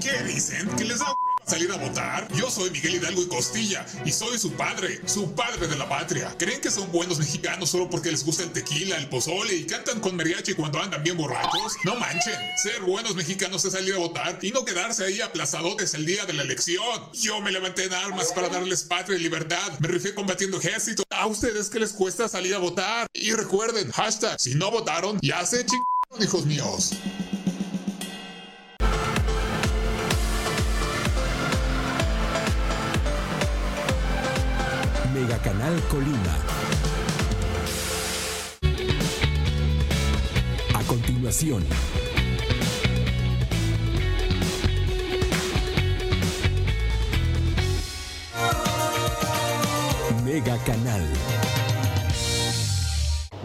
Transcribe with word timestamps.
¿Qué 0.00 0.22
dicen? 0.22 0.68
¿Que 0.76 0.84
les 0.84 1.00
da 1.00 1.16
salir 1.44 1.72
a 1.72 1.76
votar? 1.76 2.28
Yo 2.34 2.50
soy 2.50 2.70
Miguel 2.70 2.96
Hidalgo 2.96 3.22
y 3.22 3.26
Costilla 3.26 3.84
y 4.04 4.12
soy 4.12 4.38
su 4.38 4.52
padre, 4.52 5.00
su 5.06 5.34
padre 5.34 5.66
de 5.66 5.76
la 5.76 5.88
patria. 5.88 6.34
¿Creen 6.38 6.60
que 6.60 6.70
son 6.70 6.90
buenos 6.92 7.18
mexicanos 7.18 7.70
solo 7.70 7.90
porque 7.90 8.10
les 8.10 8.24
gusta 8.24 8.44
el 8.44 8.52
tequila, 8.52 8.96
el 8.96 9.08
pozole 9.08 9.54
y 9.54 9.64
cantan 9.64 10.00
con 10.00 10.14
mariachi 10.14 10.54
cuando 10.54 10.80
andan 10.80 11.02
bien 11.02 11.16
borrachos? 11.16 11.76
No 11.84 11.96
manchen, 11.96 12.34
ser 12.62 12.80
buenos 12.82 13.16
mexicanos 13.16 13.64
es 13.64 13.72
salir 13.72 13.94
a 13.94 13.98
votar 13.98 14.38
y 14.40 14.52
no 14.52 14.64
quedarse 14.64 15.04
ahí 15.04 15.20
aplazadotes 15.20 15.94
el 15.94 16.06
día 16.06 16.24
de 16.26 16.34
la 16.34 16.42
elección. 16.42 17.10
Yo 17.12 17.40
me 17.40 17.50
levanté 17.50 17.84
en 17.84 17.94
armas 17.94 18.32
para 18.32 18.48
darles 18.48 18.84
patria 18.84 19.18
y 19.18 19.22
libertad. 19.22 19.72
Me 19.80 19.88
rifé 19.88 20.14
combatiendo 20.14 20.58
ejército. 20.58 21.02
¿A 21.10 21.26
ustedes 21.26 21.70
qué 21.70 21.80
les 21.80 21.92
cuesta 21.92 22.28
salir 22.28 22.54
a 22.54 22.58
votar? 22.58 23.08
Y 23.14 23.32
recuerden, 23.32 23.90
hashtag, 23.90 24.38
si 24.38 24.54
no 24.54 24.70
votaron, 24.70 25.18
ya 25.22 25.44
se 25.44 25.66
chingaron, 25.66 26.22
hijos 26.22 26.46
míos. 26.46 26.92
Mega 35.20 35.36
Canal 35.38 35.74
Colima. 35.90 36.36
A 40.74 40.82
continuación. 40.84 41.64
Mega 50.24 50.56
Canal. 50.58 51.37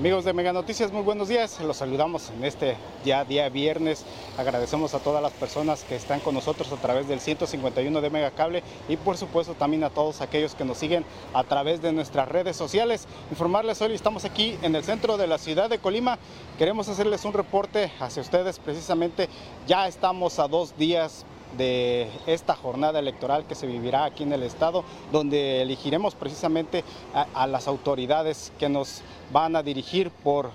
Amigos 0.04 0.26
de 0.26 0.34
Mega 0.34 0.52
Noticias, 0.52 0.92
muy 0.92 1.02
buenos 1.02 1.30
días. 1.30 1.62
Los 1.62 1.78
saludamos 1.78 2.30
en 2.32 2.44
este 2.44 2.76
ya 3.06 3.24
día 3.24 3.48
viernes. 3.48 4.04
Agradecemos 4.38 4.94
a 4.94 5.00
todas 5.00 5.24
las 5.24 5.32
personas 5.32 5.86
que 5.86 5.96
están 5.96 6.20
con 6.20 6.36
nosotros 6.36 6.70
a 6.74 6.76
través 6.76 7.08
del 7.08 7.22
151 7.22 8.02
de 8.02 8.10
Mega 8.10 8.32
Cable 8.32 8.64
y 8.90 8.98
por 8.98 9.16
supuesto 9.16 9.54
también 9.54 9.86
a 9.86 9.92
todos 9.92 10.20
aquellos 10.20 10.56
que 10.56 10.66
nos 10.66 10.78
siguen 10.78 11.06
a 11.34 11.46
través 11.46 11.82
de 11.82 11.94
nuestras 11.94 12.28
redes 12.28 12.58
sociales. 12.58 13.08
Informarles 13.32 13.82
hoy 13.82 13.94
estamos 13.94 14.26
aquí 14.26 14.58
en 14.62 14.76
el 14.76 14.84
centro 14.84 15.16
de 15.16 15.26
la 15.26 15.38
ciudad 15.38 15.70
de 15.70 15.80
Colima. 15.80 16.20
Queremos 16.58 16.90
hacerles 16.90 17.24
un 17.24 17.32
reporte 17.32 17.90
hacia 18.02 18.24
ustedes 18.24 18.60
precisamente. 18.60 19.30
Ya 19.68 19.88
estamos 19.88 20.38
a 20.38 20.50
dos 20.50 20.76
días 20.76 21.26
de 21.58 22.10
esta 22.28 22.56
jornada 22.56 23.00
electoral 23.00 23.46
que 23.46 23.56
se 23.56 23.68
vivirá 23.68 24.06
aquí 24.06 24.24
en 24.24 24.34
el 24.34 24.44
estado, 24.44 24.84
donde 25.12 25.62
elegiremos 25.62 26.16
precisamente 26.16 26.84
a, 27.14 27.28
a 27.34 27.48
las 27.48 27.68
autoridades 27.68 28.52
que 28.60 28.70
nos 28.70 29.02
van 29.32 29.56
a 29.56 29.64
dirigir 29.64 30.12
por 30.12 30.52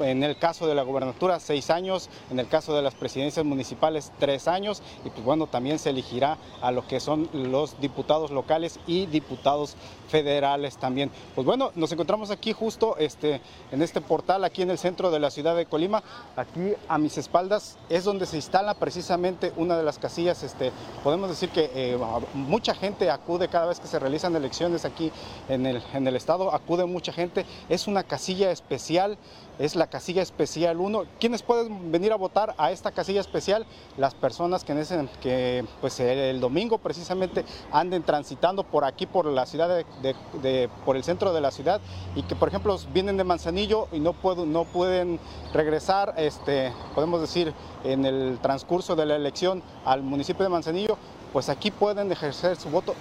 en 0.00 0.22
el 0.22 0.36
caso 0.36 0.66
de 0.66 0.74
la 0.74 0.82
gobernatura 0.82 1.40
seis 1.40 1.70
años, 1.70 2.08
en 2.30 2.38
el 2.38 2.48
caso 2.48 2.74
de 2.74 2.82
las 2.82 2.94
presidencias 2.94 3.44
municipales 3.44 4.12
tres 4.18 4.48
años 4.48 4.82
y 5.04 5.10
pues 5.10 5.24
bueno, 5.24 5.46
también 5.46 5.78
se 5.78 5.90
elegirá 5.90 6.38
a 6.60 6.70
lo 6.72 6.86
que 6.86 7.00
son 7.00 7.28
los 7.32 7.80
diputados 7.80 8.30
locales 8.30 8.78
y 8.86 9.06
diputados 9.06 9.76
federales 10.08 10.76
también. 10.76 11.10
Pues 11.34 11.46
bueno, 11.46 11.70
nos 11.74 11.92
encontramos 11.92 12.30
aquí 12.30 12.52
justo 12.52 12.96
este, 12.98 13.40
en 13.72 13.82
este 13.82 14.00
portal, 14.00 14.44
aquí 14.44 14.62
en 14.62 14.70
el 14.70 14.78
centro 14.78 15.10
de 15.10 15.20
la 15.20 15.30
ciudad 15.30 15.56
de 15.56 15.66
Colima, 15.66 16.02
aquí 16.36 16.74
a 16.88 16.98
mis 16.98 17.18
espaldas 17.18 17.78
es 17.88 18.04
donde 18.04 18.26
se 18.26 18.36
instala 18.36 18.74
precisamente 18.74 19.52
una 19.56 19.76
de 19.76 19.82
las 19.82 19.98
casillas, 19.98 20.42
este, 20.42 20.72
podemos 21.04 21.28
decir 21.28 21.50
que 21.50 21.70
eh, 21.74 21.98
mucha 22.34 22.74
gente 22.74 23.10
acude 23.10 23.48
cada 23.48 23.66
vez 23.66 23.80
que 23.80 23.86
se 23.86 23.98
realizan 23.98 24.34
elecciones 24.34 24.84
aquí 24.84 25.12
en 25.48 25.66
el, 25.66 25.82
en 25.92 26.06
el 26.06 26.16
estado, 26.16 26.54
acude 26.54 26.86
mucha 26.86 27.12
gente, 27.12 27.44
es 27.68 27.86
una 27.86 28.02
casilla 28.02 28.50
especial 28.50 29.18
es 29.58 29.74
la 29.76 29.87
casilla 29.88 30.22
especial 30.22 30.78
1. 30.78 31.04
¿Quiénes 31.18 31.42
pueden 31.42 31.90
venir 31.90 32.12
a 32.12 32.16
votar 32.16 32.54
a 32.58 32.70
esta 32.70 32.92
casilla 32.92 33.20
especial? 33.20 33.66
Las 33.96 34.14
personas 34.14 34.64
que, 34.64 34.72
en 34.72 34.78
ese, 34.78 35.08
que 35.20 35.64
pues 35.80 35.98
el 36.00 36.40
domingo 36.40 36.78
precisamente 36.78 37.44
anden 37.72 38.02
transitando 38.02 38.64
por 38.64 38.84
aquí, 38.84 39.06
por 39.06 39.26
la 39.26 39.46
ciudad, 39.46 39.84
de, 40.02 40.70
por 40.84 40.96
el 40.96 41.04
centro 41.04 41.32
de 41.32 41.40
la 41.40 41.50
ciudad 41.50 41.80
y 42.14 42.22
que 42.22 42.36
por 42.36 42.48
ejemplo 42.48 42.78
vienen 42.92 43.16
de 43.16 43.24
Manzanillo 43.24 43.88
y 43.92 44.00
no, 44.00 44.12
puedo, 44.12 44.46
no 44.46 44.64
pueden 44.64 45.18
regresar, 45.52 46.14
este, 46.16 46.72
podemos 46.94 47.20
decir, 47.20 47.52
en 47.84 48.04
el 48.04 48.38
transcurso 48.40 48.96
de 48.96 49.06
la 49.06 49.16
elección 49.16 49.62
al 49.84 50.02
municipio 50.02 50.44
de 50.44 50.50
Manzanillo, 50.50 50.96
pues 51.32 51.48
aquí 51.48 51.70
pueden 51.70 52.10
ejercer 52.12 52.56
su 52.56 52.70
voto. 52.70 52.94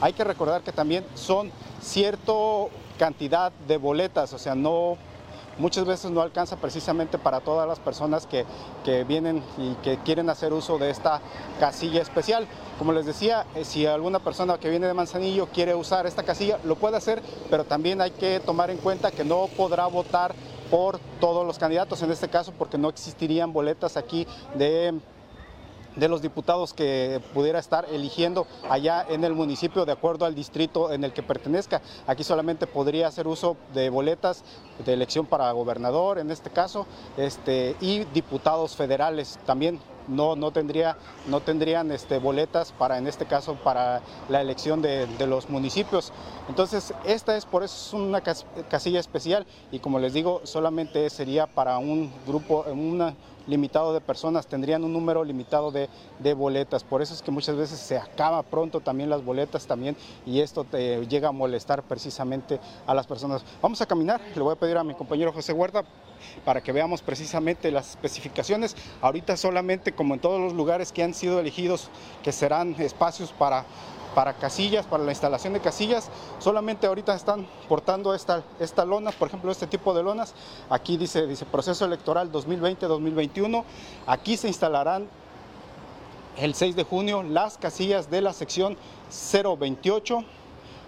Hay 0.00 0.12
que 0.12 0.24
recordar 0.24 0.62
que 0.62 0.72
también 0.72 1.04
son 1.14 1.50
cierta 1.80 2.32
cantidad 2.98 3.52
de 3.66 3.76
boletas, 3.78 4.32
o 4.32 4.38
sea, 4.38 4.54
no 4.54 4.98
muchas 5.60 5.84
veces 5.84 6.10
no 6.10 6.22
alcanza 6.22 6.56
precisamente 6.56 7.18
para 7.18 7.40
todas 7.40 7.68
las 7.68 7.78
personas 7.78 8.26
que, 8.26 8.44
que, 8.84 9.04
vienen 9.04 9.42
y 9.58 9.74
que 9.82 9.98
quieren 9.98 10.30
hacer 10.30 10.52
uso 10.52 10.78
de 10.78 10.90
esta 10.90 11.20
casilla 11.60 12.02
especial. 12.02 12.46
Como 12.78 12.92
les 12.92 13.06
decía, 13.06 13.46
eh, 13.54 13.64
si 13.64 13.86
alguna 13.86 14.18
persona 14.18 14.58
que 14.58 14.70
viene 14.70 14.86
de 14.86 14.94
Manzanillo 14.94 15.46
quiere 15.46 15.74
usar 15.74 16.06
esta 16.06 16.22
casilla, 16.22 16.58
lo 16.64 16.76
puede 16.76 16.96
hacer, 16.96 17.22
pero 17.50 17.64
también 17.64 18.00
hay 18.00 18.10
que 18.10 18.40
tomar 18.40 18.70
en 18.70 18.78
cuenta 18.78 19.10
que 19.10 19.24
no 19.24 19.48
podrá 19.56 19.86
votar 19.86 20.34
por 20.70 20.98
todos 21.20 21.46
los 21.46 21.58
candidatos, 21.58 22.02
en 22.02 22.10
este 22.10 22.28
caso 22.28 22.52
porque 22.56 22.78
no 22.78 22.88
existirían 22.88 23.52
boletas 23.52 23.96
aquí 23.96 24.26
de 24.54 24.94
de 25.96 26.08
los 26.08 26.22
diputados 26.22 26.72
que 26.72 27.20
pudiera 27.34 27.58
estar 27.58 27.86
eligiendo 27.90 28.46
allá 28.68 29.04
en 29.08 29.24
el 29.24 29.34
municipio 29.34 29.84
de 29.84 29.92
acuerdo 29.92 30.24
al 30.24 30.34
distrito 30.34 30.92
en 30.92 31.04
el 31.04 31.12
que 31.12 31.22
pertenezca. 31.22 31.82
Aquí 32.06 32.24
solamente 32.24 32.66
podría 32.66 33.08
hacer 33.08 33.26
uso 33.26 33.56
de 33.74 33.90
boletas 33.90 34.44
de 34.84 34.92
elección 34.92 35.26
para 35.26 35.50
gobernador 35.52 36.18
en 36.18 36.30
este 36.30 36.50
caso 36.50 36.86
este, 37.16 37.76
y 37.80 38.04
diputados 38.04 38.76
federales 38.76 39.38
también 39.46 39.80
no, 40.10 40.36
no, 40.36 40.50
tendría, 40.50 40.96
no 41.26 41.40
tendrían 41.40 41.90
este, 41.90 42.18
boletas 42.18 42.72
para, 42.72 42.98
en 42.98 43.06
este 43.06 43.26
caso, 43.26 43.54
para 43.54 44.02
la 44.28 44.40
elección 44.40 44.82
de, 44.82 45.08
los 45.26 45.48
municipios. 45.48 46.12
Entonces, 46.48 46.92
esta 47.04 47.36
es 47.36 47.44
por 47.44 47.62
eso 47.62 47.74
es 47.74 47.92
una 47.92 48.20
casilla 48.20 49.00
especial 49.00 49.46
y 49.70 49.78
como 49.78 49.98
les 49.98 50.12
digo, 50.12 50.40
solamente 50.44 51.08
sería 51.10 51.46
para 51.46 51.78
un 51.78 52.12
grupo, 52.26 52.64
una, 52.72 53.14
limitado 53.46 53.92
de 53.92 54.00
personas, 54.00 54.46
tendrían 54.46 54.84
un 54.84 54.92
número 54.92 55.24
limitado 55.24 55.70
de, 55.70 55.88
boletas. 56.34 56.84
Por 56.84 57.02
eso 57.02 57.12
es 57.14 57.22
que 57.22 57.30
muchas 57.30 57.56
veces 57.56 57.78
se 57.78 57.98
acaba 57.98 58.42
pronto 58.42 58.80
también 58.80 59.10
las 59.10 59.24
boletas 59.24 59.66
también 59.66 59.96
y 60.24 60.40
esto 60.40 60.64
llega 60.70 61.28
a 61.28 61.32
molestar 61.32 61.82
precisamente 61.82 62.60
a 62.86 62.94
las 62.94 63.06
personas. 63.06 63.42
Vamos 63.60 63.80
a 63.80 63.86
caminar, 63.86 64.20
le 64.34 64.42
voy 64.42 64.52
a 64.52 64.56
pedir 64.56 64.76
a 64.76 64.84
mi 64.84 64.94
compañero 64.94 65.32
José 65.32 65.52
Huerta 65.52 65.84
para 66.44 66.62
que 66.62 66.72
veamos 66.72 67.02
precisamente 67.02 67.70
las 67.70 67.90
especificaciones. 67.90 68.76
Ahorita 69.00 69.36
solamente 69.36 69.92
como 69.92 70.14
en 70.14 70.20
todos 70.20 70.40
los 70.40 70.52
lugares 70.52 70.92
que 70.92 71.02
han 71.02 71.14
sido 71.14 71.40
elegidos, 71.40 71.88
que 72.22 72.32
serán 72.32 72.74
espacios 72.78 73.32
para 73.32 73.64
para 74.14 74.34
casillas, 74.34 74.86
para 74.86 75.04
la 75.04 75.12
instalación 75.12 75.52
de 75.52 75.60
casillas. 75.60 76.10
Solamente 76.38 76.86
ahorita 76.86 77.14
están 77.14 77.46
portando 77.68 78.14
esta, 78.14 78.42
esta 78.58 78.84
lona, 78.84 79.12
por 79.12 79.28
ejemplo, 79.28 79.50
este 79.50 79.66
tipo 79.66 79.94
de 79.94 80.02
lonas. 80.02 80.34
Aquí 80.68 80.96
dice, 80.96 81.26
dice 81.26 81.44
proceso 81.44 81.84
electoral 81.84 82.32
2020-2021. 82.32 83.64
Aquí 84.06 84.36
se 84.36 84.48
instalarán 84.48 85.08
el 86.36 86.54
6 86.54 86.76
de 86.76 86.84
junio 86.84 87.22
las 87.22 87.58
casillas 87.58 88.10
de 88.10 88.20
la 88.20 88.32
sección 88.32 88.76
028. 89.32 90.24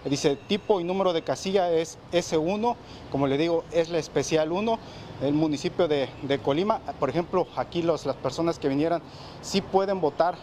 Dice 0.05 0.35
tipo 0.35 0.81
y 0.81 0.83
número 0.83 1.13
de 1.13 1.21
casilla 1.21 1.71
es 1.71 1.97
S1, 2.11 2.75
como 3.09 3.27
le 3.27 3.37
digo, 3.37 3.63
es 3.71 3.87
la 3.87 3.99
especial 3.99 4.51
1 4.51 4.77
el 5.23 5.33
municipio 5.33 5.87
de, 5.87 6.09
Colima. 6.43 6.79
Por 6.99 7.09
ejemplo, 7.09 7.47
aquí 7.55 7.81
las 7.81 8.03
personas 8.21 8.59
que 8.59 8.67
vinieran 8.67 9.01
sí 9.41 9.61
pueden 9.61 10.01
votar 10.01 10.35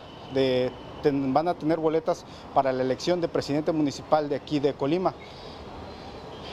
van 1.04 1.48
a 1.48 1.54
tener 1.54 1.78
boletas 1.78 2.24
para 2.54 2.72
la 2.72 2.82
elección 2.82 3.20
de 3.20 3.28
presidente 3.28 3.72
municipal 3.72 4.28
de 4.28 4.36
aquí 4.36 4.60
de 4.60 4.74
Colima. 4.74 5.14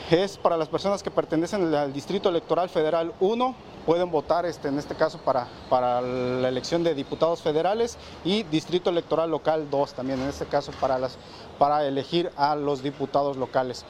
Es 0.09 0.37
para 0.37 0.55
las 0.55 0.69
personas 0.69 1.03
que 1.03 1.11
pertenecen 1.11 1.73
al 1.75 1.91
Distrito 1.91 2.29
Electoral 2.29 2.69
Federal 2.69 3.13
1, 3.19 3.55
pueden 3.85 4.09
votar 4.09 4.45
este, 4.45 4.69
en 4.69 4.79
este 4.79 4.95
caso 4.95 5.19
para, 5.19 6.01
la 6.01 6.47
elección 6.47 6.81
de 6.83 6.95
diputados 6.95 7.41
federales 7.41 7.97
y 8.23 8.43
Distrito 8.43 8.89
Electoral 8.89 9.29
Local 9.29 9.69
2 9.69 9.93
también, 9.93 10.22
en 10.22 10.29
este 10.29 10.46
caso 10.46 10.72
para 11.59 11.85
elegir 11.85 12.31
a 12.37 12.55
los 12.55 12.84
diputados 12.84 13.35
locales. 13.35 13.85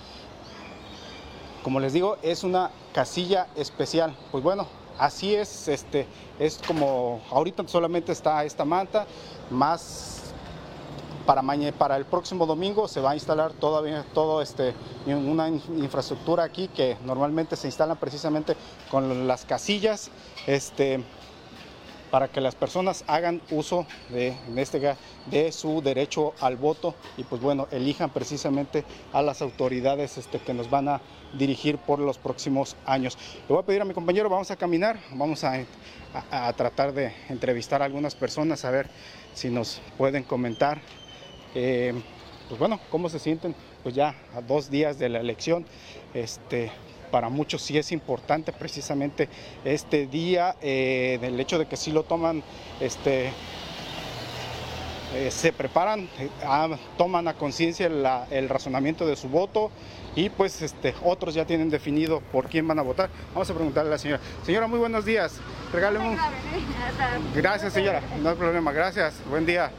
Como 1.67 1.81
les 1.81 1.91
digo, 1.91 2.15
es 2.21 2.45
una 2.45 2.71
casilla 2.93 3.47
especial. 3.57 4.15
Pues 4.31 4.41
bueno, 4.41 4.67
así 4.97 5.35
es, 5.35 5.67
este, 5.67 6.07
es 6.39 6.61
como 6.65 7.19
ahorita 7.29 7.67
solamente 7.67 8.13
está 8.13 8.45
esta 8.45 8.63
manta, 8.63 9.05
más 9.49 10.31
para, 11.25 11.41
mañana, 11.41 11.77
para 11.77 11.97
el 11.97 12.05
próximo 12.05 12.45
domingo 12.45 12.87
se 12.87 13.01
va 13.01 13.11
a 13.11 13.13
instalar 13.15 13.51
todavía 13.51 14.05
todo 14.13 14.41
este, 14.41 14.73
una 15.07 15.49
infraestructura 15.49 16.45
aquí 16.45 16.69
que 16.69 16.95
normalmente 17.03 17.57
se 17.57 17.67
instala 17.67 17.95
precisamente 17.95 18.55
con 18.89 19.27
las 19.27 19.43
casillas 19.43 20.09
este, 20.47 21.03
para 22.12 22.27
que 22.27 22.42
las 22.42 22.56
personas 22.56 23.04
hagan 23.07 23.42
uso 23.51 23.86
de, 24.09 24.33
este, 24.56 24.95
de 25.30 25.51
su 25.51 25.81
derecho 25.81 26.33
al 26.39 26.56
voto 26.56 26.95
y 27.18 27.24
pues 27.24 27.42
bueno, 27.42 27.68
elijan 27.71 28.09
precisamente 28.09 28.83
a 29.13 29.21
las 29.21 29.42
autoridades 29.42 30.18
este, 30.18 30.39
que 30.39 30.54
nos 30.54 30.69
van 30.69 30.88
a 30.88 31.01
dirigir 31.38 31.77
por 31.77 32.00
los 32.00 32.18
próximos 32.18 32.75
años. 32.86 33.18
Le 33.48 33.54
voy 33.54 33.63
a 33.63 33.65
pedir 33.65 33.81
a 33.81 33.86
mi 33.86 33.94
compañero, 33.94 34.30
vamos 34.30 34.51
a 34.51 34.56
caminar, 34.56 35.00
vamos 35.12 35.44
a, 35.44 35.56
a, 36.31 36.48
a 36.48 36.54
tratar 36.54 36.94
de 36.94 37.13
entrevistar 37.30 37.81
a 37.81 37.86
algunas 37.86 38.15
personas, 38.15 38.63
a 38.65 38.71
ver 38.71 38.89
si 39.33 39.50
nos 39.50 39.81
pueden 39.98 40.24
comentar, 40.24 40.80
eh, 41.53 41.94
pues 42.48 42.60
bueno, 42.60 42.80
cómo 42.89 43.10
se 43.10 43.19
sienten, 43.19 43.53
pues 43.83 43.94
ya 43.94 44.15
a 44.33 44.42
dos 44.42 44.69
días 44.69 44.98
de 45.00 45.10
la 45.10 45.19
elección, 45.19 45.65
este, 46.13 46.71
para 47.12 47.30
muchos 47.30 47.62
sí 47.62 47.77
es 47.77 47.92
importante 47.92 48.51
precisamente 48.51 49.30
este 49.65 50.07
día, 50.07 50.56
eh, 50.62 51.19
el 51.21 51.39
hecho 51.39 51.59
de 51.59 51.65
que 51.65 51.77
sí 51.77 51.92
lo 51.92 52.04
toman, 52.04 52.44
este, 52.80 53.31
eh, 55.15 55.31
se 55.31 55.54
preparan, 55.54 56.09
eh, 56.19 56.30
ah, 56.45 56.69
toman 56.98 57.27
a 57.27 57.33
conciencia 57.33 57.88
el 58.30 58.50
razonamiento 58.50 59.06
de 59.07 59.15
su 59.15 59.30
voto 59.30 59.71
y 60.18 60.30
pues 60.30 60.63
este, 60.63 60.95
otros 61.04 61.36
ya 61.36 61.45
tienen 61.45 61.69
definido 61.69 62.21
por 62.31 62.50
quién 62.50 62.68
van 62.68 62.80
a 62.80 62.81
votar. 62.81 63.10
Vamos 63.36 63.48
a 63.51 63.53
preguntarle 63.53 63.89
a 63.89 63.92
la 63.92 63.98
señora. 64.00 64.19
Señora, 64.44 64.65
muy 64.65 64.80
buenos 64.80 65.06
días. 65.06 65.36
Regáleme 65.71 66.10
un... 66.10 66.18
Gracias, 67.36 67.71
señora. 67.71 68.01
No 68.21 68.30
hay 68.30 68.36
problema. 68.36 68.71
Gracias. 68.71 69.13
Buen 69.30 69.45
día. 69.45 69.69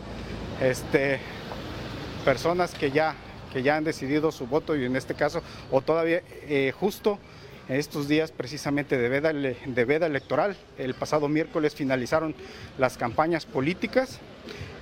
Este, 0.62 1.18
personas 2.24 2.72
que 2.72 2.92
ya, 2.92 3.16
que 3.52 3.62
ya 3.62 3.76
han 3.76 3.84
decidido 3.84 4.32
su 4.32 4.46
voto 4.46 4.76
y 4.76 4.84
en 4.84 4.96
este 4.96 5.14
caso, 5.14 5.42
o 5.70 5.80
todavía 5.80 6.22
eh, 6.48 6.72
justo 6.78 7.18
en 7.68 7.76
estos 7.76 8.08
días 8.08 8.32
precisamente 8.32 8.96
de 8.96 9.08
veda, 9.08 9.32
de 9.32 9.84
veda 9.84 10.06
electoral, 10.06 10.56
el 10.78 10.94
pasado 10.94 11.28
miércoles 11.28 11.74
finalizaron 11.74 12.34
las 12.78 12.96
campañas 12.96 13.44
políticas 13.44 14.18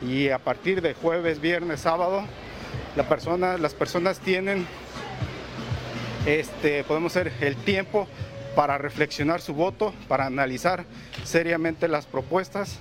y 0.03 0.29
a 0.29 0.39
partir 0.39 0.83
de 0.83 0.95
jueves, 0.95 1.41
viernes, 1.41 1.81
sábado, 1.81 2.23
la 2.95 3.09
persona, 3.09 3.59
las 3.59 3.75
personas 3.75 4.21
tienen, 4.21 4.67
este, 6.27 6.85
podemos 6.85 7.13
ser 7.13 7.33
el 7.41 7.57
tiempo 7.57 8.07
para 8.55 8.79
reflexionar 8.79 9.41
su 9.41 9.53
voto, 9.53 9.93
para 10.09 10.27
analizar 10.27 10.85
seriamente 11.25 11.89
las 11.89 12.07
propuestas 12.07 12.79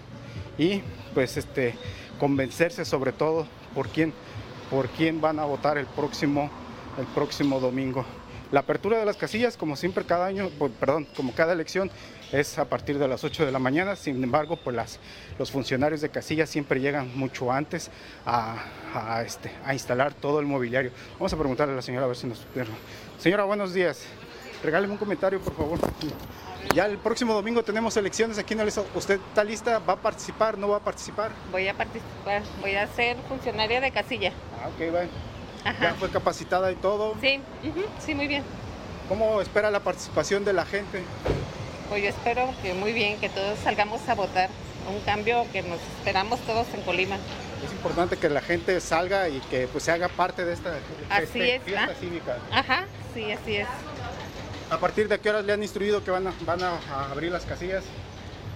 y 0.57 0.81
pues 1.13 1.35
este, 1.37 1.73
convencerse 2.19 2.85
sobre 2.85 3.11
todo 3.11 3.47
por 3.73 3.89
quién, 3.89 4.13
por 4.69 4.89
quién 4.89 5.21
van 5.21 5.39
a 5.39 5.45
votar 5.45 5.77
el 5.77 5.85
próximo, 5.85 6.49
el 6.97 7.05
próximo 7.07 7.59
domingo. 7.59 8.05
La 8.51 8.59
apertura 8.61 8.99
de 8.99 9.05
las 9.05 9.17
casillas, 9.17 9.57
como 9.57 9.75
siempre 9.75 10.05
cada 10.05 10.25
año, 10.25 10.49
perdón, 10.79 11.07
como 11.15 11.33
cada 11.33 11.53
elección, 11.53 11.89
es 12.31 12.57
a 12.59 12.65
partir 12.65 12.99
de 12.99 13.07
las 13.07 13.23
8 13.23 13.45
de 13.45 13.51
la 13.51 13.59
mañana. 13.59 13.95
Sin 13.95 14.23
embargo, 14.23 14.55
pues 14.55 14.75
las, 14.75 14.99
los 15.39 15.51
funcionarios 15.51 16.01
de 16.01 16.09
casillas 16.09 16.49
siempre 16.49 16.79
llegan 16.79 17.11
mucho 17.17 17.51
antes 17.51 17.89
a, 18.25 19.23
este, 19.25 19.51
a 19.65 19.73
instalar 19.73 20.13
todo 20.13 20.39
el 20.39 20.45
mobiliario. 20.45 20.91
Vamos 21.13 21.33
a 21.33 21.37
preguntarle 21.37 21.73
a 21.73 21.75
la 21.75 21.81
señora 21.81 22.05
a 22.05 22.07
ver 22.07 22.17
si 22.17 22.27
nos... 22.27 22.45
Señora, 23.17 23.45
buenos 23.45 23.73
días. 23.73 24.05
Regáleme 24.63 24.93
un 24.93 24.99
comentario, 24.99 25.39
por 25.39 25.55
favor. 25.55 25.79
Ya 26.73 26.85
el 26.85 26.97
próximo 26.97 27.33
domingo 27.33 27.63
tenemos 27.63 27.95
elecciones 27.97 28.37
aquí 28.37 28.53
en 28.53 28.61
el 28.61 28.67
¿Usted 28.67 29.19
está 29.29 29.43
lista? 29.43 29.79
¿Va 29.79 29.93
a 29.93 29.97
participar? 29.97 30.57
¿No 30.57 30.69
va 30.69 30.77
a 30.77 30.79
participar? 30.79 31.31
Voy 31.51 31.67
a 31.67 31.73
participar. 31.73 32.43
Voy 32.61 32.75
a 32.75 32.87
ser 32.87 33.17
funcionaria 33.29 33.79
de 33.81 33.91
casilla. 33.91 34.31
Ah, 34.61 34.69
ok, 34.69 34.91
bueno. 34.91 35.09
¿Ya 35.81 35.93
fue 35.95 36.09
capacitada 36.09 36.71
y 36.71 36.75
todo? 36.75 37.15
Sí, 37.21 37.39
sí, 37.99 38.13
muy 38.13 38.27
bien. 38.27 38.43
¿Cómo 39.09 39.41
espera 39.41 39.71
la 39.71 39.79
participación 39.79 40.45
de 40.45 40.53
la 40.53 40.65
gente? 40.65 41.03
Pues 41.89 42.03
yo 42.03 42.09
espero 42.09 42.49
que 42.61 42.73
muy 42.73 42.93
bien, 42.93 43.19
que 43.19 43.29
todos 43.29 43.57
salgamos 43.59 44.07
a 44.09 44.15
votar. 44.15 44.49
Un 44.89 44.99
cambio 45.01 45.45
que 45.51 45.63
nos 45.63 45.79
esperamos 45.97 46.39
todos 46.41 46.67
en 46.73 46.81
Colima. 46.81 47.15
Es 47.65 47.71
importante 47.71 48.17
que 48.17 48.29
la 48.29 48.41
gente 48.41 48.79
salga 48.81 49.29
y 49.29 49.39
que 49.49 49.67
pues 49.67 49.83
se 49.83 49.91
haga 49.91 50.07
parte 50.09 50.45
de 50.45 50.53
esta 50.53 50.75
así 51.09 51.41
es, 51.41 51.63
fiesta 51.63 51.95
cívica. 51.99 52.37
Ajá, 52.51 52.85
sí, 53.13 53.31
así 53.31 53.55
es. 53.55 53.67
¿A 54.69 54.79
partir 54.79 55.07
de 55.07 55.19
qué 55.19 55.29
horas 55.29 55.45
le 55.45 55.53
han 55.53 55.61
instruido 55.61 56.03
que 56.03 56.11
van 56.11 56.27
a, 56.27 56.33
van 56.41 56.63
a, 56.63 56.79
abrir 57.11 57.31
las 57.31 57.45
casillas? 57.45 57.83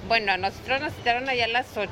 Bueno, 0.07 0.31
a 0.31 0.37
nosotros 0.37 0.81
nos 0.81 0.93
citaron 0.93 1.29
allá 1.29 1.45
a 1.45 1.49
las 1.49 1.77
8. 1.77 1.89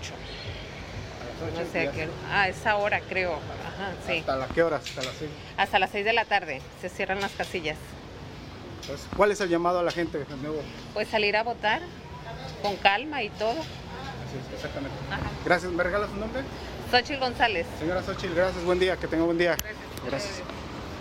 A 1.55 1.59
las 1.59 1.69
8 1.69 2.11
a 2.31 2.47
esa 2.49 2.77
hora 2.77 2.99
creo. 3.01 3.33
Ajá, 3.33 3.93
sí. 4.07 4.23
¿Hasta 4.27 4.47
qué 4.53 4.63
horas? 4.63 4.83
Hasta 4.83 5.03
las 5.03 5.13
6. 5.19 5.31
Hasta 5.57 5.79
las 5.79 5.91
6 5.91 6.05
de 6.05 6.13
la 6.13 6.25
tarde 6.25 6.61
se 6.81 6.89
cierran 6.89 7.21
las 7.21 7.31
casillas. 7.33 7.77
Pues, 8.87 9.05
¿Cuál 9.15 9.31
es 9.31 9.41
el 9.41 9.49
llamado 9.49 9.79
a 9.79 9.83
la 9.83 9.91
gente 9.91 10.17
de 10.17 10.37
nuevo? 10.37 10.61
Pues 10.93 11.09
salir 11.09 11.35
a 11.37 11.43
votar 11.43 11.81
con 12.63 12.75
calma 12.77 13.21
y 13.21 13.29
todo. 13.29 13.51
Así 13.51 14.37
es, 14.47 14.53
exactamente. 14.55 14.97
Gracias. 15.45 15.71
¿Me 15.71 15.83
regala 15.83 16.07
su 16.07 16.15
nombre? 16.15 16.41
Xochitl 16.89 17.19
González. 17.19 17.67
Señora 17.79 18.01
Xochitl, 18.01 18.33
gracias. 18.33 18.63
Buen 18.63 18.79
día. 18.79 18.97
Que 18.97 19.07
tenga 19.07 19.25
buen 19.25 19.37
día. 19.37 19.57
Gracias. 20.07 20.41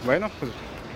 Bueno, 0.05 0.31
pues 0.39 0.51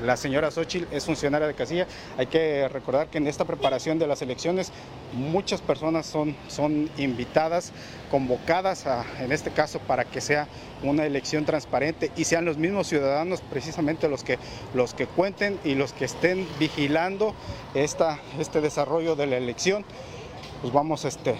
la 0.04 0.16
señora 0.16 0.50
Xochitl 0.50 0.86
es 0.94 1.04
funcionaria 1.04 1.46
de 1.46 1.54
casilla. 1.54 1.86
Hay 2.18 2.26
que 2.26 2.68
recordar 2.68 3.08
que 3.08 3.18
en 3.18 3.26
esta 3.26 3.44
preparación 3.44 3.98
de 3.98 4.06
las 4.06 4.22
elecciones 4.22 4.72
muchas 5.12 5.60
personas 5.60 6.06
son, 6.06 6.36
son 6.48 6.90
invitadas, 6.96 7.72
convocadas, 8.10 8.86
a, 8.86 9.04
en 9.20 9.32
este 9.32 9.50
caso, 9.50 9.78
para 9.80 10.04
que 10.04 10.20
sea 10.20 10.48
una 10.82 11.04
elección 11.04 11.44
transparente 11.44 12.10
y 12.16 12.24
sean 12.24 12.44
los 12.44 12.56
mismos 12.56 12.86
ciudadanos 12.86 13.40
precisamente 13.42 14.08
los 14.08 14.24
que, 14.24 14.38
los 14.74 14.94
que 14.94 15.06
cuenten 15.06 15.58
y 15.64 15.74
los 15.74 15.92
que 15.92 16.04
estén 16.04 16.46
vigilando 16.58 17.34
esta, 17.74 18.18
este 18.38 18.60
desarrollo 18.60 19.16
de 19.16 19.26
la 19.26 19.36
elección. 19.36 19.84
Pues 20.62 20.72
vamos 20.72 21.04
este, 21.04 21.36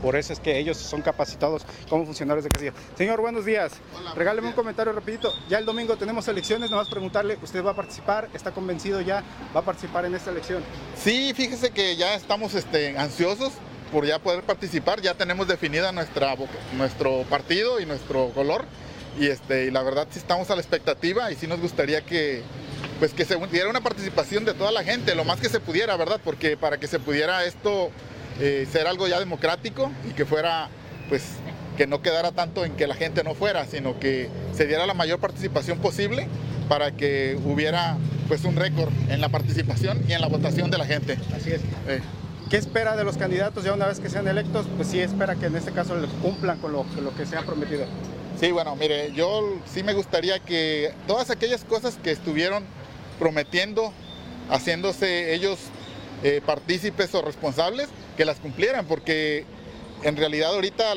por 0.00 0.16
eso 0.16 0.32
es 0.32 0.40
que 0.40 0.58
ellos 0.58 0.76
son 0.76 1.02
capacitados 1.02 1.62
como 1.88 2.04
funcionarios 2.04 2.44
de 2.44 2.50
casilla. 2.50 2.72
Señor, 2.96 3.20
buenos 3.20 3.44
días. 3.44 3.72
Regáleme 4.14 4.48
un 4.48 4.54
comentario 4.54 4.92
rapidito. 4.92 5.32
Ya 5.48 5.58
el 5.58 5.64
domingo 5.64 5.96
tenemos 5.96 6.26
elecciones, 6.28 6.70
nomás 6.70 6.88
preguntarle, 6.88 7.38
¿usted 7.42 7.64
va 7.64 7.72
a 7.72 7.76
participar? 7.76 8.28
¿Está 8.34 8.52
convencido 8.52 9.00
ya? 9.00 9.22
¿Va 9.54 9.60
a 9.60 9.64
participar 9.64 10.04
en 10.04 10.14
esta 10.14 10.30
elección? 10.30 10.62
Sí, 10.96 11.32
fíjese 11.34 11.70
que 11.70 11.96
ya 11.96 12.14
estamos 12.14 12.54
este, 12.54 12.96
ansiosos 12.98 13.52
por 13.92 14.06
ya 14.06 14.18
poder 14.18 14.42
participar. 14.42 15.00
Ya 15.00 15.14
tenemos 15.14 15.48
definida 15.48 15.92
nuestra, 15.92 16.36
nuestro 16.76 17.22
partido 17.24 17.80
y 17.80 17.86
nuestro 17.86 18.30
color. 18.30 18.64
Y, 19.18 19.26
este, 19.26 19.66
y 19.66 19.70
la 19.70 19.82
verdad 19.82 20.06
sí 20.10 20.18
estamos 20.18 20.50
a 20.50 20.54
la 20.54 20.60
expectativa 20.60 21.30
y 21.32 21.34
sí 21.34 21.46
nos 21.48 21.60
gustaría 21.60 22.00
que, 22.02 22.42
pues 23.00 23.12
que 23.12 23.24
se 23.24 23.36
diera 23.48 23.68
una 23.68 23.80
participación 23.80 24.44
de 24.44 24.54
toda 24.54 24.70
la 24.70 24.84
gente, 24.84 25.16
lo 25.16 25.24
más 25.24 25.40
que 25.40 25.48
se 25.48 25.58
pudiera, 25.58 25.96
¿verdad? 25.96 26.20
Porque 26.22 26.56
para 26.56 26.78
que 26.78 26.86
se 26.86 27.00
pudiera 27.00 27.44
esto 27.44 27.90
eh, 28.40 28.66
ser 28.70 28.86
algo 28.86 29.06
ya 29.06 29.18
democrático 29.18 29.90
y 30.08 30.14
que 30.14 30.24
fuera, 30.24 30.68
pues, 31.08 31.24
que 31.76 31.86
no 31.86 32.02
quedara 32.02 32.32
tanto 32.32 32.64
en 32.64 32.72
que 32.76 32.86
la 32.86 32.94
gente 32.94 33.22
no 33.24 33.34
fuera, 33.34 33.66
sino 33.66 33.98
que 33.98 34.28
se 34.54 34.66
diera 34.66 34.86
la 34.86 34.94
mayor 34.94 35.18
participación 35.18 35.78
posible 35.78 36.26
para 36.68 36.92
que 36.92 37.38
hubiera, 37.44 37.96
pues, 38.28 38.44
un 38.44 38.56
récord 38.56 38.92
en 39.08 39.20
la 39.20 39.28
participación 39.28 40.02
y 40.08 40.12
en 40.12 40.20
la 40.20 40.28
votación 40.28 40.70
de 40.70 40.78
la 40.78 40.86
gente. 40.86 41.18
Así 41.34 41.52
es. 41.52 41.60
Eh. 41.86 42.00
¿Qué 42.48 42.56
espera 42.56 42.96
de 42.96 43.04
los 43.04 43.16
candidatos 43.16 43.62
ya 43.62 43.72
una 43.72 43.86
vez 43.86 44.00
que 44.00 44.10
sean 44.10 44.26
electos? 44.26 44.66
Pues 44.76 44.88
sí 44.88 44.98
espera 45.00 45.36
que 45.36 45.46
en 45.46 45.54
este 45.54 45.70
caso 45.70 45.94
les 45.96 46.10
cumplan 46.10 46.58
con 46.58 46.72
lo, 46.72 46.84
lo 47.00 47.14
que 47.14 47.24
se 47.24 47.36
ha 47.36 47.42
prometido. 47.42 47.86
Sí, 48.40 48.50
bueno, 48.50 48.74
mire, 48.74 49.12
yo 49.12 49.58
sí 49.72 49.82
me 49.82 49.92
gustaría 49.92 50.40
que 50.40 50.92
todas 51.06 51.30
aquellas 51.30 51.62
cosas 51.62 51.98
que 52.02 52.10
estuvieron 52.10 52.64
prometiendo, 53.20 53.92
haciéndose 54.48 55.34
ellos 55.34 55.58
eh, 56.24 56.40
partícipes 56.44 57.14
o 57.14 57.22
responsables 57.22 57.88
que 58.20 58.26
las 58.26 58.38
cumplieran, 58.38 58.84
porque 58.84 59.46
en 60.02 60.14
realidad 60.14 60.50
ahorita 60.50 60.92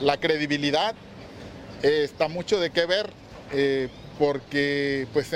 la 0.00 0.16
credibilidad 0.16 0.94
eh, 1.82 2.04
está 2.04 2.26
mucho 2.26 2.58
de 2.58 2.70
qué 2.70 2.86
ver, 2.86 3.10
eh, 3.52 3.90
porque 4.18 5.06
pues 5.12 5.30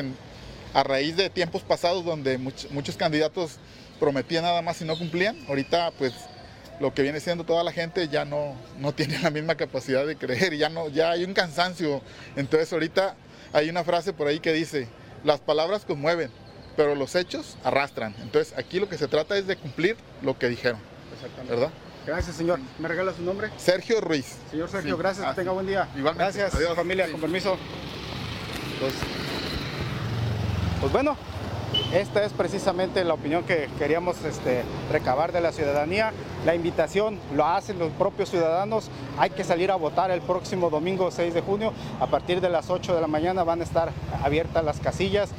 a 0.73 0.83
raíz 0.83 1.15
de 1.19 1.29
tiempos 1.29 1.61
pasados 1.61 2.03
donde 2.03 2.39
muchos 2.39 2.97
candidatos 2.97 3.59
prometían 4.01 4.45
nada 4.45 4.63
más 4.63 4.81
y 4.81 4.87
no 4.87 4.97
cumplían, 4.97 5.37
ahorita 5.49 5.91
pues 5.99 6.15
lo 6.81 6.95
que 6.95 7.03
viene 7.03 7.21
siendo 7.21 7.45
toda 7.45 7.63
la 7.63 7.73
gente 7.73 8.09
ya 8.09 8.25
no, 8.25 8.57
no 8.79 8.95
tiene 8.95 9.19
la 9.19 9.29
misma 9.29 9.55
capacidad 9.55 10.07
de 10.07 10.17
creer, 10.17 10.57
ya, 10.57 10.71
no, 10.71 10.89
ya 10.89 11.11
hay 11.11 11.25
un 11.25 11.35
cansancio. 11.35 12.01
Entonces 12.37 12.73
ahorita 12.73 13.17
hay 13.53 13.69
una 13.69 13.85
frase 13.85 14.15
por 14.15 14.29
ahí 14.29 14.41
que 14.41 14.55
dice, 14.55 14.89
las 15.25 15.41
palabras 15.41 15.85
conmueven, 15.85 16.31
pero 16.75 16.95
los 16.95 17.15
hechos 17.17 17.59
arrastran. 17.65 18.15
Entonces 18.23 18.55
aquí 18.57 18.81
lo 18.81 18.89
que 18.89 18.97
se 18.97 19.09
trata 19.09 19.37
es 19.37 19.47
de 19.47 19.57
cumplir 19.57 19.99
lo 20.23 20.39
que 20.39 20.49
dijeron. 20.49 20.92
Exactamente. 21.13 21.55
¿Verdad? 21.55 21.71
Gracias, 22.07 22.37
señor. 22.37 22.59
¿Me 22.79 22.89
regala 22.89 23.13
su 23.13 23.23
nombre? 23.23 23.51
Sergio 23.57 24.01
Ruiz. 24.01 24.37
Señor 24.51 24.69
Sergio, 24.69 24.97
gracias. 24.97 25.27
Ah, 25.27 25.35
tenga 25.35 25.53
buen 25.53 25.67
día. 25.67 25.89
Igualmente. 25.97 26.39
Gracias, 26.41 26.55
Adiós. 26.55 26.75
familia. 26.75 27.11
Con 27.11 27.21
permiso. 27.21 27.57
Pues, 28.81 28.95
pues, 30.81 30.93
bueno, 30.93 31.17
esta 31.93 32.25
es 32.25 32.33
precisamente 32.33 33.05
la 33.05 33.15
opinión 33.15 33.45
que 33.45 33.69
queríamos 33.79 34.21
este, 34.25 34.65
recabar 34.91 35.31
de 35.31 35.41
la 35.41 35.53
ciudadanía. 35.53 36.13
La 36.45 36.57
invitación 36.57 37.21
lo 37.37 37.47
hacen 37.47 37.79
los 37.79 37.93
propios 37.93 38.31
ciudadanos. 38.31 38.91
Hay 39.17 39.31
que 39.31 39.45
salir 39.45 39.71
a 39.71 39.77
votar 39.77 40.11
el 40.11 40.23
próximo 40.23 40.71
domingo 40.71 41.13
6 41.13 41.33
de 41.33 41.41
junio. 41.41 41.73
A 42.01 42.09
partir 42.09 42.41
de 42.41 42.49
las 42.49 42.69
8 42.69 42.97
de 42.97 43.01
la 43.01 43.07
mañana 43.07 43.45
van 43.45 43.61
a 43.61 43.65
estar 43.65 43.93
abiertas 44.25 44.65
las 44.65 44.81
casillas. 44.81 45.31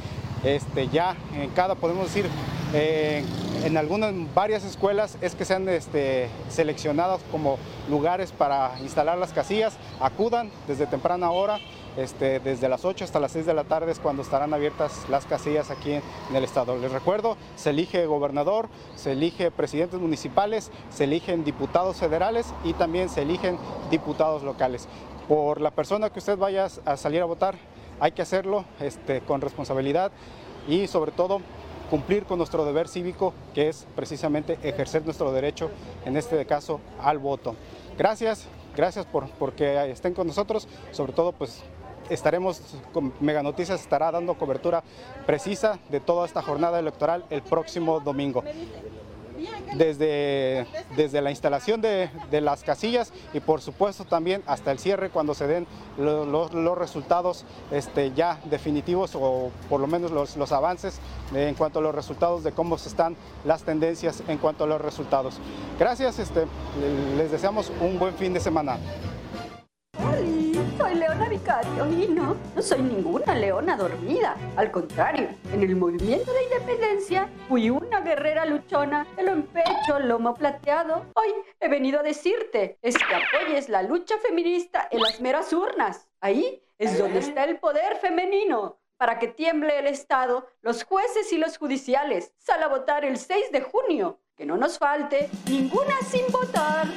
Este, 0.46 0.88
ya 0.88 1.15
en 1.36 1.50
cada, 1.50 1.75
podemos 1.75 2.06
decir, 2.06 2.30
eh, 2.74 3.24
en 3.63 3.77
algunas, 3.77 4.13
varias 4.34 4.63
escuelas 4.63 5.18
es 5.22 5.36
que 5.36 5.46
sean 5.46 5.70
este, 5.70 6.27
seleccionados 6.50 7.22
como 7.32 7.58
lugares 7.89 8.32
para 8.32 8.72
instalar 8.82 9.18
las 9.18 9.32
casillas, 9.32 9.77
acudan 10.00 10.51
desde 10.68 10.88
temprana 10.88 11.32
hora 11.32 11.60
este, 11.96 12.39
desde 12.39 12.68
las 12.70 12.86
8 12.86 13.03
hasta 13.03 13.20
las 13.20 13.34
6 13.34 13.46
de 13.46 13.53
la 13.53 13.65
tarde 13.65 13.92
es 13.92 14.00
cuando 14.00 14.24
estarán 14.24 14.53
abiertas 14.53 15.06
las 15.10 15.25
casillas 15.25 15.70
aquí 15.70 15.94
en, 15.94 16.01
el 16.34 16.44
estado. 16.44 16.75
Les 16.77 16.92
recuerdo, 16.92 17.38
se 17.56 17.70
elige 17.70 18.08
gobernador, 18.08 18.70
se 18.96 19.12
elige 19.12 19.51
presidentes 19.51 20.00
municipales, 20.00 20.72
se 20.89 21.03
eligen 21.03 21.44
diputados 21.44 21.98
federales 21.98 22.51
y 22.63 22.74
también 22.74 23.10
se 23.10 23.22
eligen 23.22 23.58
diputados 23.92 24.42
locales. 24.42 24.88
Por 25.27 25.62
la 25.62 25.72
persona 25.72 26.10
que 26.10 26.20
usted 26.20 26.38
vaya 26.38 26.68
a 26.86 26.98
salir 26.98 27.22
a 27.22 27.25
votar, 27.25 27.56
hay 28.00 28.12
que 28.12 28.24
hacerlo 28.24 28.65
este, 28.80 29.22
con 29.22 29.42
responsabilidad 29.42 30.12
y 30.68 30.88
sobre 30.88 31.12
todo 31.12 31.42
cumplir 31.93 32.23
con 32.23 32.39
nuestro 32.39 32.65
deber 32.65 32.88
cívico, 32.88 33.35
que 33.53 33.69
es 33.69 33.85
precisamente 33.95 34.57
ejercer 34.63 35.05
nuestro 35.05 35.31
derecho, 35.31 35.69
en 36.05 36.17
este 36.17 36.43
caso, 36.47 36.79
al 37.00 37.19
voto. 37.19 37.55
Gracias, 37.95 38.47
gracias 38.75 39.05
por 39.05 39.29
porque 39.29 39.91
estén 39.91 40.15
con 40.15 40.25
nosotros, 40.25 40.67
sobre 40.89 41.13
todo 41.13 41.33
pues 41.33 41.62
estaremos 42.09 42.59
con 42.93 43.13
Mega 43.19 43.43
Noticias 43.43 43.79
estará 43.79 44.12
dando 44.12 44.33
cobertura 44.33 44.83
precisa 45.27 45.77
de 45.89 46.00
toda 46.00 46.25
esta 46.25 46.41
jornada 46.41 46.79
electoral 46.79 47.25
el 47.29 47.43
próximo 47.43 48.00
domingo 48.00 48.43
desde, 49.75 50.68
desde 50.96 51.22
la 51.22 51.30
instalación 51.30 51.82
de, 51.82 52.10
las 52.32 52.63
casillas 52.63 53.13
y 53.34 53.40
por 53.40 53.62
supuesto 53.62 54.06
también 54.06 54.44
hasta 54.48 54.72
el 54.72 54.80
cierre 54.80 55.10
cuando 55.10 55.34
se 55.34 55.48
den 55.48 55.68
los 55.98 56.78
resultados 56.78 57.46
este, 57.72 58.12
ya 58.13 58.40
definitivos 58.46 59.16
o 59.16 59.52
por 59.70 59.80
lo 59.80 59.88
menos 59.88 60.12
los, 60.12 60.36
los 60.36 60.52
avances 60.52 61.00
en 61.34 61.56
cuanto 61.56 61.80
a 61.80 61.82
los 61.82 61.96
resultados 61.96 62.44
de 62.44 62.52
cómo 62.52 62.75
están 62.75 63.16
las 63.46 63.63
tendencias 63.63 64.24
en 64.28 64.38
cuanto 64.38 64.63
a 64.63 64.68
los 64.68 64.82
resultados. 64.82 65.40
Gracias, 65.80 66.20
este, 66.20 66.46
les 67.18 67.32
deseamos 67.32 67.72
un 67.82 68.00
buen 68.00 68.13
fin 68.16 68.34
de 68.34 68.40
semana. 68.40 68.78
Soy 70.78 70.96
Leona 70.96 71.30
Vicario 71.30 71.88
y 71.92 72.08
no, 72.08 72.33
no 72.55 72.62
soy 72.62 72.81
ninguna 72.81 73.36
leona 73.36 73.75
dormida. 73.75 74.36
Al 74.55 74.72
contrario, 74.72 75.29
en 75.51 75.63
el 75.63 75.75
movimiento 75.75 76.31
de 76.31 76.43
independencia 76.43 77.29
fui 77.48 77.69
una 77.69 78.01
guerrera 78.01 78.45
luchona 78.45 79.07
de 79.15 79.24
lo 79.24 79.31
en 79.31 79.43
pecho, 79.43 80.00
lomo 80.00 80.33
plateado. 80.36 81.05
Hoy 81.15 81.29
he 81.60 81.67
venido 81.67 82.00
a 82.00 82.03
decirte 82.03 82.77
es 82.81 82.95
que 82.98 83.15
apoyes 83.15 83.69
la 83.69 83.83
lucha 83.83 84.17
feminista 84.19 84.88
en 84.91 85.01
las 85.01 85.19
meras 85.19 85.51
urnas. 85.53 86.07
Ahí 86.22 86.63
es 86.77 86.98
donde 86.98 87.19
está 87.19 87.43
el 87.43 87.57
poder 87.57 87.98
femenino. 87.98 88.79
Para 88.98 89.19
que 89.19 89.27
tiemble 89.27 89.79
el 89.79 89.88
Estado, 89.88 90.48
los 90.62 90.83
jueces 90.83 91.33
y 91.33 91.38
los 91.38 91.57
judiciales. 91.57 92.33
Sal 92.38 92.63
a 92.63 92.67
votar 92.67 93.03
el 93.03 93.17
6 93.17 93.51
de 93.51 93.62
junio. 93.62 94.19
Que 94.36 94.45
no 94.45 94.55
nos 94.55 94.77
falte 94.77 95.29
ninguna 95.48 95.95
sin 96.10 96.25
votar. 96.31 96.88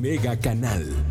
Mega 0.00 0.36
Canal. 0.36 1.07